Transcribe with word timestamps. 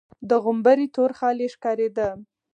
د 0.29 0.31
غومبري 0.43 0.87
تور 0.95 1.11
خال 1.19 1.37
يې 1.43 1.47
ښکارېده. 1.55 2.09